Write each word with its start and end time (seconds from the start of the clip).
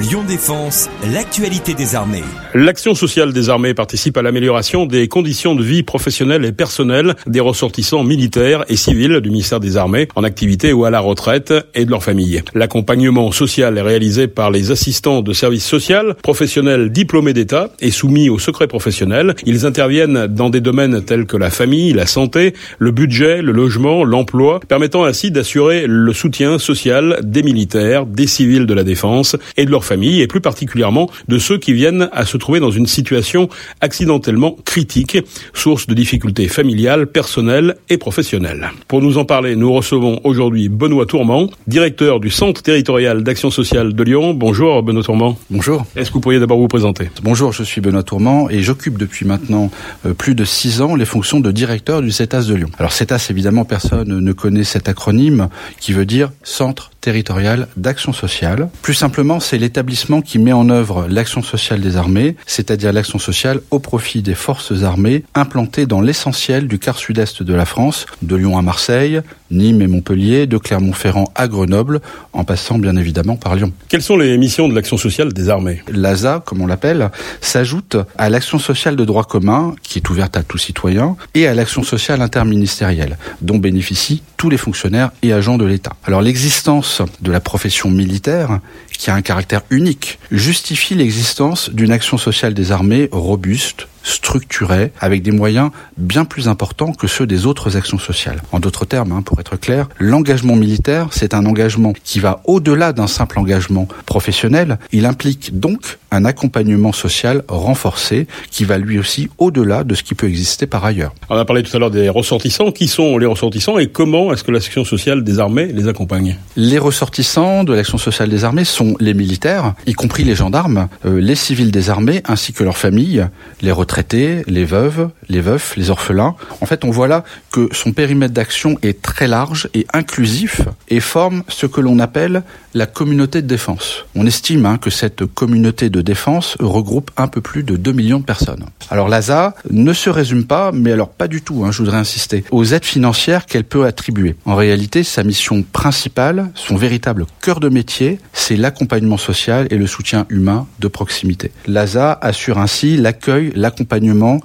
Lyon 0.00 0.22
Défense, 0.22 0.88
l'actualité 1.12 1.74
des 1.74 1.96
armées. 1.96 2.22
L'action 2.54 2.94
sociale 2.94 3.32
des 3.32 3.50
armées 3.50 3.74
participe 3.74 4.16
à 4.16 4.22
l'amélioration 4.22 4.86
des 4.86 5.08
conditions 5.08 5.56
de 5.56 5.64
vie 5.64 5.82
professionnelles 5.82 6.44
et 6.44 6.52
personnelles 6.52 7.16
des 7.26 7.40
ressortissants 7.40 8.04
militaires 8.04 8.64
et 8.68 8.76
civils 8.76 9.20
du 9.20 9.30
ministère 9.30 9.58
des 9.58 9.76
Armées 9.76 10.06
en 10.14 10.22
activité 10.22 10.72
ou 10.72 10.84
à 10.84 10.90
la 10.90 11.00
retraite 11.00 11.52
et 11.74 11.84
de 11.84 11.90
leurs 11.90 12.04
familles. 12.04 12.42
L'accompagnement 12.54 13.32
social 13.32 13.76
est 13.76 13.82
réalisé 13.82 14.28
par 14.28 14.52
les 14.52 14.70
assistants 14.70 15.20
de 15.20 15.32
services 15.32 15.66
social, 15.66 16.14
professionnels 16.22 16.92
diplômés 16.92 17.32
d'État 17.32 17.70
et 17.80 17.90
soumis 17.90 18.28
au 18.28 18.38
secret 18.38 18.68
professionnel. 18.68 19.34
Ils 19.46 19.66
interviennent 19.66 20.28
dans 20.28 20.48
des 20.48 20.60
domaines 20.60 21.02
tels 21.04 21.26
que 21.26 21.36
la 21.36 21.50
famille, 21.50 21.92
la 21.92 22.06
santé, 22.06 22.54
le 22.78 22.92
budget, 22.92 23.42
le 23.42 23.50
logement, 23.50 24.04
l'emploi, 24.04 24.60
permettant 24.68 25.04
ainsi 25.04 25.32
d'assurer 25.32 25.86
le 25.88 26.12
soutien 26.12 26.60
social 26.60 27.18
des 27.24 27.42
militaires, 27.42 28.06
des 28.06 28.28
civils 28.28 28.66
de 28.66 28.74
la 28.74 28.84
défense 28.84 29.36
et 29.56 29.64
de 29.64 29.72
leurs 29.72 29.87
famille 29.88 30.20
et 30.20 30.26
plus 30.26 30.40
particulièrement 30.40 31.10
de 31.28 31.38
ceux 31.38 31.58
qui 31.58 31.72
viennent 31.72 32.08
à 32.12 32.24
se 32.26 32.36
trouver 32.36 32.60
dans 32.60 32.70
une 32.70 32.86
situation 32.86 33.48
accidentellement 33.80 34.56
critique, 34.64 35.18
source 35.54 35.86
de 35.86 35.94
difficultés 35.94 36.46
familiales, 36.46 37.06
personnelles 37.06 37.76
et 37.88 37.96
professionnelles. 37.96 38.70
Pour 38.86 39.00
nous 39.00 39.16
en 39.18 39.24
parler, 39.24 39.56
nous 39.56 39.72
recevons 39.72 40.20
aujourd'hui 40.24 40.68
Benoît 40.68 41.06
Tourment, 41.06 41.48
directeur 41.66 42.20
du 42.20 42.30
Centre 42.30 42.62
territorial 42.62 43.22
d'action 43.22 43.50
sociale 43.50 43.94
de 43.94 44.02
Lyon. 44.02 44.34
Bonjour 44.34 44.82
Benoît 44.82 45.02
Tourment. 45.02 45.38
Bonjour. 45.50 45.86
Est-ce 45.96 46.10
que 46.10 46.14
vous 46.14 46.20
pourriez 46.20 46.40
d'abord 46.40 46.58
vous 46.58 46.68
présenter? 46.68 47.10
Bonjour, 47.22 47.52
je 47.52 47.62
suis 47.62 47.80
Benoît 47.80 48.02
Tourment 48.02 48.50
et 48.50 48.62
j'occupe 48.62 48.98
depuis 48.98 49.24
maintenant 49.24 49.70
euh, 50.04 50.12
plus 50.12 50.34
de 50.34 50.44
six 50.44 50.82
ans 50.82 50.96
les 50.96 51.06
fonctions 51.06 51.40
de 51.40 51.50
directeur 51.50 52.02
du 52.02 52.10
CETAS 52.10 52.42
de 52.42 52.54
Lyon. 52.54 52.70
Alors 52.78 52.92
CETAS, 52.92 53.28
évidemment, 53.30 53.64
personne 53.64 54.20
ne 54.20 54.32
connaît 54.32 54.64
cet 54.64 54.88
acronyme 54.88 55.48
qui 55.80 55.92
veut 55.92 56.06
dire 56.06 56.30
Centre 56.42 56.90
territorial 57.00 57.68
d'action 57.76 58.12
sociale. 58.12 58.68
Plus 58.82 58.94
simplement, 58.94 59.40
c'est 59.40 59.58
l'établissement 59.58 60.20
qui 60.20 60.38
met 60.38 60.52
en 60.52 60.68
œuvre 60.68 61.06
l'action 61.08 61.42
sociale 61.42 61.80
des 61.80 61.96
armées, 61.96 62.36
c'est-à-dire 62.46 62.92
l'action 62.92 63.18
sociale 63.18 63.60
au 63.70 63.78
profit 63.78 64.22
des 64.22 64.34
forces 64.34 64.82
armées 64.82 65.24
implantées 65.34 65.86
dans 65.86 66.00
l'essentiel 66.00 66.68
du 66.68 66.78
quart 66.78 66.98
sud-est 66.98 67.42
de 67.42 67.54
la 67.54 67.64
France, 67.64 68.06
de 68.22 68.36
Lyon 68.36 68.58
à 68.58 68.62
Marseille, 68.62 69.20
Nîmes 69.50 69.82
et 69.82 69.86
Montpellier, 69.86 70.46
de 70.46 70.58
Clermont-Ferrand 70.58 71.30
à 71.34 71.48
Grenoble, 71.48 72.00
en 72.32 72.44
passant 72.44 72.78
bien 72.78 72.96
évidemment 72.96 73.36
par 73.36 73.56
Lyon. 73.56 73.72
Quelles 73.88 74.02
sont 74.02 74.16
les 74.16 74.36
missions 74.38 74.68
de 74.68 74.74
l'action 74.74 74.96
sociale 74.96 75.32
des 75.32 75.48
armées? 75.48 75.82
L'ASA, 75.88 76.42
comme 76.44 76.60
on 76.60 76.66
l'appelle, 76.66 77.10
s'ajoute 77.40 77.96
à 78.16 78.30
l'action 78.30 78.58
sociale 78.58 78.96
de 78.96 79.04
droit 79.04 79.24
commun, 79.24 79.74
qui 79.82 79.98
est 79.98 80.10
ouverte 80.10 80.36
à 80.36 80.42
tout 80.42 80.58
citoyen, 80.58 81.16
et 81.34 81.46
à 81.46 81.54
l'action 81.54 81.82
sociale 81.82 82.22
interministérielle, 82.22 83.18
dont 83.40 83.58
bénéficient 83.58 84.22
tous 84.36 84.50
les 84.50 84.56
fonctionnaires 84.56 85.10
et 85.22 85.32
agents 85.32 85.58
de 85.58 85.64
l'État. 85.64 85.92
Alors 86.04 86.22
l'existence 86.22 87.02
de 87.20 87.32
la 87.32 87.40
profession 87.40 87.90
militaire, 87.90 88.60
qui 88.96 89.10
a 89.10 89.14
un 89.14 89.22
caractère 89.22 89.62
unique, 89.70 90.18
justifie 90.30 90.94
l'existence 90.94 91.70
d'une 91.70 91.92
action 91.92 92.18
sociale 92.18 92.54
des 92.54 92.72
armées 92.72 93.08
robuste, 93.12 93.88
structurée, 94.08 94.92
avec 95.00 95.22
des 95.22 95.30
moyens 95.30 95.70
bien 95.96 96.24
plus 96.24 96.48
importants 96.48 96.92
que 96.92 97.06
ceux 97.06 97.26
des 97.26 97.46
autres 97.46 97.76
actions 97.76 97.98
sociales. 97.98 98.42
En 98.52 98.60
d'autres 98.60 98.84
termes, 98.84 99.12
hein, 99.12 99.22
pour 99.22 99.38
être 99.40 99.56
clair, 99.56 99.88
l'engagement 99.98 100.56
militaire, 100.56 101.08
c'est 101.10 101.34
un 101.34 101.46
engagement 101.46 101.92
qui 102.04 102.20
va 102.20 102.40
au-delà 102.44 102.92
d'un 102.92 103.06
simple 103.06 103.38
engagement 103.38 103.86
professionnel. 104.06 104.78
Il 104.92 105.06
implique 105.06 105.58
donc 105.58 105.98
un 106.10 106.24
accompagnement 106.24 106.92
social 106.92 107.42
renforcé 107.48 108.26
qui 108.50 108.64
va 108.64 108.78
lui 108.78 108.98
aussi 108.98 109.28
au-delà 109.38 109.84
de 109.84 109.94
ce 109.94 110.02
qui 110.02 110.14
peut 110.14 110.26
exister 110.26 110.66
par 110.66 110.84
ailleurs. 110.84 111.12
On 111.28 111.36
a 111.36 111.44
parlé 111.44 111.62
tout 111.62 111.76
à 111.76 111.80
l'heure 111.80 111.90
des 111.90 112.08
ressortissants. 112.08 112.72
Qui 112.72 112.88
sont 112.88 113.18
les 113.18 113.26
ressortissants 113.26 113.78
et 113.78 113.88
comment 113.88 114.32
est-ce 114.32 114.42
que 114.42 114.50
l'action 114.50 114.84
sociale 114.84 115.22
des 115.22 115.38
armées 115.38 115.66
les 115.66 115.86
accompagne? 115.88 116.36
Les 116.56 116.78
ressortissants 116.78 117.64
de 117.64 117.74
l'action 117.74 117.98
sociale 117.98 118.30
des 118.30 118.44
armées 118.44 118.64
sont 118.64 118.96
les 119.00 119.14
militaires, 119.14 119.74
y 119.86 119.92
compris 119.92 120.24
les 120.24 120.34
gendarmes, 120.34 120.88
euh, 121.04 121.20
les 121.20 121.34
civils 121.34 121.70
des 121.70 121.90
armées 121.90 122.22
ainsi 122.24 122.52
que 122.52 122.64
leurs 122.64 122.78
familles, 122.78 123.26
les 123.60 123.72
retraités, 123.72 123.97
les 124.12 124.64
veuves, 124.64 125.10
les 125.28 125.40
veufs, 125.40 125.76
les 125.76 125.90
orphelins. 125.90 126.34
En 126.60 126.66
fait, 126.66 126.84
on 126.84 126.90
voit 126.90 127.08
là 127.08 127.24
que 127.50 127.68
son 127.72 127.92
périmètre 127.92 128.34
d'action 128.34 128.76
est 128.82 129.02
très 129.02 129.26
large 129.26 129.68
et 129.74 129.86
inclusif 129.92 130.62
et 130.88 131.00
forme 131.00 131.42
ce 131.48 131.66
que 131.66 131.80
l'on 131.80 131.98
appelle 131.98 132.42
la 132.74 132.86
communauté 132.86 133.42
de 133.42 133.46
défense. 133.46 134.04
On 134.14 134.26
estime 134.26 134.66
hein, 134.66 134.78
que 134.78 134.90
cette 134.90 135.24
communauté 135.24 135.90
de 135.90 136.00
défense 136.00 136.56
regroupe 136.60 137.10
un 137.16 137.26
peu 137.26 137.40
plus 137.40 137.62
de 137.62 137.76
2 137.76 137.92
millions 137.92 138.20
de 138.20 138.24
personnes. 138.24 138.66
Alors 138.90 139.08
l'ASA 139.08 139.54
ne 139.70 139.92
se 139.92 140.10
résume 140.10 140.44
pas, 140.44 140.70
mais 140.72 140.92
alors 140.92 141.08
pas 141.08 141.28
du 141.28 141.42
tout, 141.42 141.64
hein, 141.64 141.72
je 141.72 141.78
voudrais 141.78 141.96
insister, 141.96 142.44
aux 142.50 142.64
aides 142.64 142.84
financières 142.84 143.46
qu'elle 143.46 143.64
peut 143.64 143.84
attribuer. 143.84 144.36
En 144.44 144.54
réalité, 144.54 145.02
sa 145.02 145.24
mission 145.24 145.62
principale, 145.62 146.50
son 146.54 146.76
véritable 146.76 147.26
cœur 147.40 147.60
de 147.60 147.68
métier, 147.68 148.18
c'est 148.32 148.56
l'accompagnement 148.56 149.16
social 149.16 149.66
et 149.70 149.76
le 149.76 149.86
soutien 149.86 150.26
humain 150.28 150.66
de 150.78 150.88
proximité. 150.88 151.50
L'ASA 151.66 152.12
assure 152.20 152.58
ainsi 152.58 152.96
l'accueil, 152.96 153.52
l'accompagnement 153.54 153.77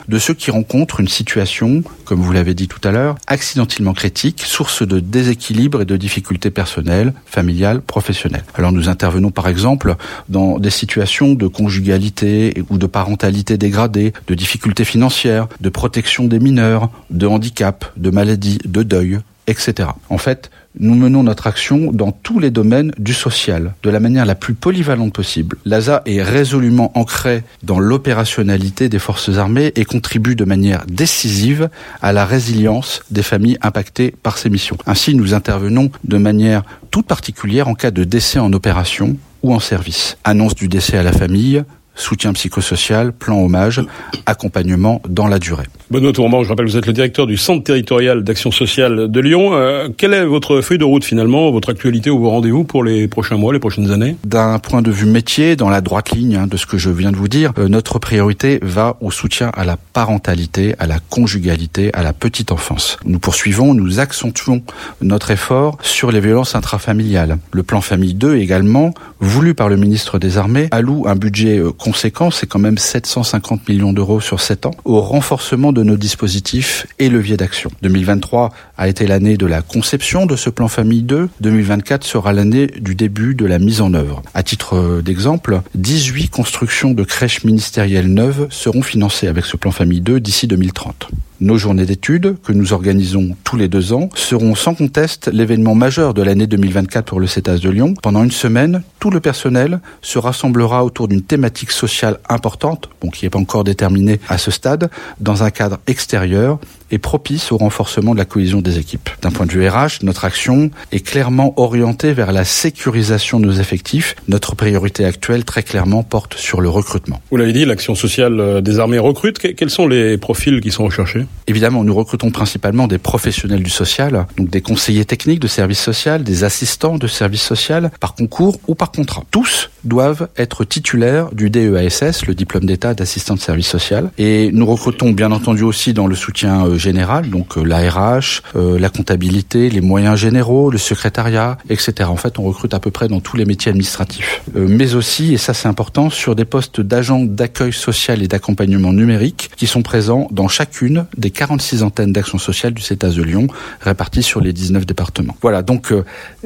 de 0.07 0.19
ceux 0.19 0.33
qui 0.33 0.51
rencontrent 0.51 0.99
une 0.99 1.07
situation, 1.07 1.83
comme 2.05 2.21
vous 2.21 2.31
l'avez 2.31 2.53
dit 2.53 2.67
tout 2.67 2.85
à 2.87 2.91
l'heure, 2.91 3.15
accidentellement 3.27 3.93
critique, 3.93 4.41
source 4.41 4.85
de 4.85 4.99
déséquilibre 4.99 5.81
et 5.81 5.85
de 5.85 5.97
difficultés 5.97 6.51
personnelles, 6.51 7.13
familiales, 7.25 7.81
professionnelles. 7.81 8.45
Alors 8.55 8.71
nous 8.71 8.89
intervenons 8.89 9.31
par 9.31 9.47
exemple 9.47 9.95
dans 10.29 10.59
des 10.59 10.69
situations 10.69 11.33
de 11.33 11.47
conjugalité 11.47 12.63
ou 12.69 12.77
de 12.77 12.87
parentalité 12.87 13.57
dégradée, 13.57 14.13
de 14.27 14.35
difficultés 14.35 14.85
financières, 14.85 15.47
de 15.61 15.69
protection 15.69 16.25
des 16.25 16.39
mineurs, 16.39 16.89
de 17.09 17.27
handicap, 17.27 17.85
de 17.97 18.09
maladies, 18.09 18.59
de 18.65 18.83
deuil, 18.83 19.19
etc. 19.47 19.89
En 20.09 20.17
fait, 20.17 20.49
nous 20.79 20.95
menons 20.95 21.23
notre 21.23 21.47
action 21.47 21.91
dans 21.91 22.11
tous 22.11 22.39
les 22.39 22.49
domaines 22.49 22.91
du 22.97 23.13
social, 23.13 23.75
de 23.83 23.89
la 23.89 23.99
manière 23.99 24.25
la 24.25 24.35
plus 24.35 24.53
polyvalente 24.55 25.13
possible. 25.13 25.57
L'ASA 25.65 26.01
est 26.05 26.23
résolument 26.23 26.91
ancrée 26.97 27.43
dans 27.61 27.79
l'opérationnalité 27.79 28.89
des 28.89 28.99
forces 28.99 29.37
armées 29.37 29.71
et 29.75 29.85
contribue 29.85 30.35
de 30.35 30.45
manière 30.45 30.85
décisive 30.87 31.69
à 32.01 32.11
la 32.11 32.25
résilience 32.25 33.01
des 33.11 33.23
familles 33.23 33.57
impactées 33.61 34.15
par 34.23 34.37
ces 34.37 34.49
missions. 34.49 34.77
Ainsi, 34.87 35.13
nous 35.13 35.33
intervenons 35.33 35.91
de 36.03 36.17
manière 36.17 36.63
toute 36.89 37.05
particulière 37.05 37.67
en 37.67 37.75
cas 37.75 37.91
de 37.91 38.03
décès 38.03 38.39
en 38.39 38.51
opération 38.53 39.17
ou 39.43 39.53
en 39.53 39.59
service. 39.59 40.17
Annonce 40.23 40.55
du 40.55 40.67
décès 40.67 40.97
à 40.97 41.03
la 41.03 41.11
famille, 41.11 41.63
soutien 41.95 42.33
psychosocial, 42.33 43.13
plan 43.13 43.39
hommage, 43.39 43.81
accompagnement 44.25 45.01
dans 45.07 45.27
la 45.27 45.39
durée. 45.39 45.65
Benoît 45.91 46.11
Tourment, 46.11 46.43
je 46.43 46.49
rappelle, 46.49 46.65
vous 46.65 46.77
êtes 46.77 46.87
le 46.87 46.93
directeur 46.93 47.27
du 47.27 47.37
Centre 47.37 47.63
territorial 47.63 48.23
d'action 48.23 48.51
sociale 48.51 49.11
de 49.11 49.19
Lyon. 49.19 49.51
Euh, 49.53 49.89
quelle 49.95 50.13
est 50.13 50.25
votre 50.25 50.61
feuille 50.61 50.77
de 50.77 50.83
route 50.83 51.03
finalement, 51.03 51.51
votre 51.51 51.69
actualité 51.69 52.09
ou 52.09 52.19
vos 52.19 52.29
rendez-vous 52.29 52.63
pour 52.63 52.83
les 52.83 53.07
prochains 53.07 53.37
mois, 53.37 53.53
les 53.53 53.59
prochaines 53.59 53.91
années? 53.91 54.15
D'un 54.25 54.59
point 54.59 54.81
de 54.81 54.91
vue 54.91 55.05
métier, 55.05 55.55
dans 55.55 55.69
la 55.69 55.81
droite 55.81 56.11
ligne 56.11 56.35
hein, 56.35 56.47
de 56.47 56.57
ce 56.57 56.65
que 56.65 56.77
je 56.77 56.89
viens 56.89 57.11
de 57.11 57.17
vous 57.17 57.27
dire, 57.27 57.53
euh, 57.59 57.67
notre 57.67 57.99
priorité 57.99 58.59
va 58.61 58.97
au 59.01 59.11
soutien 59.11 59.51
à 59.53 59.65
la 59.65 59.77
parentalité, 59.77 60.75
à 60.79 60.87
la 60.87 60.99
conjugalité, 60.99 61.91
à 61.93 62.01
la 62.01 62.13
petite 62.13 62.51
enfance. 62.51 62.97
Nous 63.05 63.19
poursuivons, 63.19 63.73
nous 63.73 63.99
accentuons 63.99 64.63
notre 65.01 65.31
effort 65.31 65.77
sur 65.81 66.11
les 66.11 66.21
violences 66.21 66.55
intrafamiliales. 66.55 67.37
Le 67.51 67.63
plan 67.63 67.81
Famille 67.81 68.13
2 68.13 68.37
également, 68.37 68.93
voulu 69.19 69.53
par 69.53 69.69
le 69.69 69.77
ministre 69.77 70.17
des 70.17 70.37
Armées, 70.37 70.67
alloue 70.71 71.05
un 71.07 71.15
budget 71.15 71.59
euh, 71.59 71.71
conséquent, 71.83 72.31
c'est 72.31 72.47
quand 72.47 72.59
même 72.59 72.77
750 72.77 73.67
millions 73.67 73.91
d'euros 73.91 74.21
sur 74.21 74.39
7 74.39 74.67
ans, 74.67 74.71
au 74.85 75.01
renforcement 75.01 75.73
de 75.73 75.83
nos 75.83 75.97
dispositifs 75.97 76.87
et 76.97 77.09
leviers 77.09 77.35
d'action. 77.35 77.69
2023 77.81 78.51
a 78.77 78.87
été 78.87 79.05
l'année 79.05 79.35
de 79.35 79.45
la 79.45 79.61
conception 79.61 80.25
de 80.25 80.37
ce 80.37 80.49
plan 80.49 80.69
Famille 80.69 81.03
2. 81.03 81.27
2024 81.41 82.05
sera 82.05 82.31
l'année 82.31 82.67
du 82.67 82.95
début 82.95 83.35
de 83.35 83.45
la 83.45 83.59
mise 83.59 83.81
en 83.81 83.93
œuvre. 83.93 84.21
À 84.33 84.43
titre 84.43 85.01
d'exemple, 85.01 85.59
18 85.75 86.29
constructions 86.29 86.91
de 86.91 87.03
crèches 87.03 87.43
ministérielles 87.43 88.13
neuves 88.13 88.47
seront 88.49 88.81
financées 88.81 89.27
avec 89.27 89.43
ce 89.43 89.57
plan 89.57 89.71
Famille 89.71 89.99
2 89.99 90.21
d'ici 90.21 90.47
2030. 90.47 91.09
Nos 91.43 91.57
journées 91.57 91.85
d'études, 91.85 92.37
que 92.41 92.53
nous 92.53 92.71
organisons 92.71 93.35
tous 93.43 93.57
les 93.57 93.67
deux 93.67 93.91
ans, 93.91 94.07
seront 94.15 94.55
sans 94.55 94.75
conteste 94.75 95.27
l'événement 95.27 95.75
majeur 95.75 96.13
de 96.13 96.21
l'année 96.21 96.47
2024 96.47 97.03
pour 97.03 97.19
le 97.19 97.27
CETAS 97.27 97.57
de 97.57 97.69
Lyon. 97.69 97.95
Pendant 98.01 98.23
une 98.23 98.31
semaine, 98.31 98.81
tout 99.01 99.09
le 99.09 99.19
personnel 99.19 99.81
se 100.01 100.19
rassemblera 100.19 100.85
autour 100.85 101.09
d'une 101.09 101.21
thématique 101.21 101.71
sociale 101.71 102.19
importante, 102.29 102.89
qui 103.11 103.25
n'est 103.25 103.29
pas 103.29 103.39
encore 103.39 103.65
déterminée 103.65 104.21
à 104.29 104.37
ce 104.37 104.51
stade, 104.51 104.89
dans 105.19 105.43
un 105.43 105.51
cadre 105.51 105.79
extérieur 105.85 106.59
propice 106.97 107.51
au 107.51 107.57
renforcement 107.57 108.13
de 108.13 108.19
la 108.19 108.25
cohésion 108.25 108.61
des 108.61 108.79
équipes. 108.79 109.09
D'un 109.21 109.31
point 109.31 109.45
de 109.45 109.51
vue 109.51 109.67
RH, 109.67 110.03
notre 110.03 110.25
action 110.25 110.71
est 110.91 111.05
clairement 111.05 111.53
orientée 111.57 112.13
vers 112.13 112.31
la 112.31 112.45
sécurisation 112.45 113.39
de 113.39 113.45
nos 113.45 113.53
effectifs. 113.53 114.15
Notre 114.27 114.55
priorité 114.55 115.05
actuelle, 115.05 115.45
très 115.45 115.63
clairement, 115.63 116.03
porte 116.03 116.35
sur 116.35 116.61
le 116.61 116.69
recrutement. 116.69 117.21
Vous 117.31 117.37
l'avez 117.37 117.53
dit, 117.53 117.65
l'action 117.65 117.95
sociale 117.95 118.61
des 118.61 118.79
armées 118.79 118.99
recrute. 118.99 119.39
Quels 119.39 119.69
sont 119.69 119.87
les 119.87 120.17
profils 120.17 120.61
qui 120.61 120.71
sont 120.71 120.85
recherchés? 120.85 121.25
Évidemment, 121.47 121.83
nous 121.83 121.95
recrutons 121.95 122.31
principalement 122.31 122.87
des 122.87 122.97
professionnels 122.97 123.63
du 123.63 123.69
social, 123.69 124.25
donc 124.37 124.49
des 124.49 124.61
conseillers 124.61 125.05
techniques 125.05 125.39
de 125.39 125.47
service 125.47 125.79
social, 125.79 126.23
des 126.23 126.43
assistants 126.43 126.97
de 126.97 127.07
service 127.07 127.41
social, 127.41 127.91
par 127.99 128.15
concours 128.15 128.59
ou 128.67 128.75
par 128.75 128.91
contrat. 128.91 129.23
Tous 129.31 129.69
doivent 129.83 130.27
être 130.37 130.63
titulaires 130.63 131.33
du 131.33 131.49
DEASS, 131.49 132.25
le 132.25 132.35
diplôme 132.35 132.65
d'état 132.65 132.93
d'assistant 132.93 133.35
de 133.35 133.39
service 133.39 133.67
social. 133.67 134.11
Et 134.17 134.51
nous 134.53 134.65
recrutons 134.65 135.11
bien 135.11 135.31
entendu 135.31 135.63
aussi 135.63 135.93
dans 135.93 136.07
le 136.07 136.15
soutien 136.15 136.65
euh, 136.65 136.77
général, 136.77 137.29
donc 137.29 137.57
euh, 137.57 137.63
la 137.63 137.89
RH, 137.89 138.41
euh, 138.55 138.79
la 138.79 138.89
comptabilité, 138.89 139.69
les 139.69 139.81
moyens 139.81 140.17
généraux, 140.17 140.71
le 140.71 140.77
secrétariat, 140.77 141.57
etc. 141.69 142.09
En 142.09 142.15
fait, 142.15 142.39
on 142.39 142.43
recrute 142.43 142.73
à 142.73 142.79
peu 142.79 142.91
près 142.91 143.07
dans 143.07 143.19
tous 143.19 143.37
les 143.37 143.45
métiers 143.45 143.69
administratifs. 143.69 144.41
mais 144.53 144.95
aussi, 144.95 145.33
et 145.33 145.37
ça 145.37 145.53
c'est 145.53 145.67
important, 145.67 146.09
sur 146.09 146.35
des 146.35 146.45
postes 146.45 146.81
d'agents 146.81 147.23
d'accueil 147.23 147.73
social 147.73 148.21
et 148.21 148.27
d'accompagnement 148.27 148.93
numérique 148.93 149.51
qui 149.55 149.67
sont 149.67 149.81
présents 149.81 150.27
dans 150.31 150.47
chacune 150.47 151.05
des 151.17 151.31
46 151.31 151.83
antennes 151.83 152.13
d'action 152.13 152.37
sociale 152.37 152.73
du 152.73 152.81
CETAS 152.81 153.11
de 153.11 153.23
Lyon, 153.23 153.47
réparties 153.81 154.23
sur 154.23 154.41
les 154.41 154.53
19 154.53 154.85
départements. 154.85 155.35
Voilà, 155.41 155.61
donc 155.61 155.93